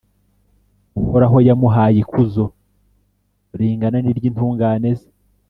Uhoraho 1.03 1.37
yamuhaye 1.47 1.97
ikuzo 2.03 2.45
ringana 3.57 3.97
n’iry’intungane 4.01 4.89
ze, 4.97 5.07